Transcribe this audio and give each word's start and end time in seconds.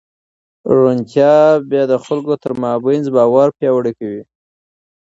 روڼتیا 0.77 1.33
بیا 1.69 1.83
د 1.91 1.93
خلکو 2.05 2.33
ترمنځ 2.43 3.05
باور 3.15 3.47
پیاوړی 3.57 3.93
کوي. 3.99 4.21